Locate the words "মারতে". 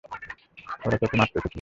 1.17-1.37